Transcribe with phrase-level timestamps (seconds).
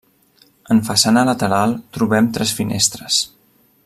[0.75, 3.21] En façana lateral trobem tres finestres.